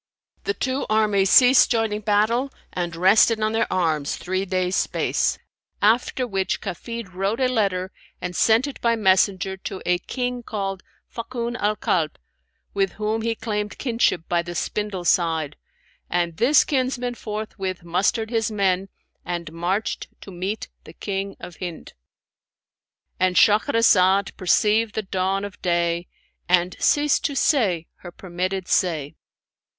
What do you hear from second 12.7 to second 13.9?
(with whom he claimed